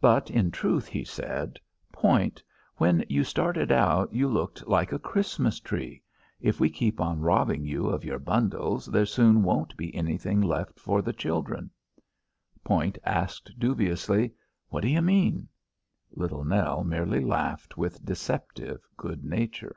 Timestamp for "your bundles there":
8.04-9.04